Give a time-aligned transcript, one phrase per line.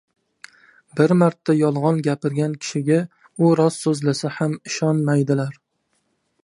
[0.99, 2.99] •Bir marta yolg‘on gapirgan kishiga
[3.49, 5.63] u rost so‘zlasa ham ishonmaydilar.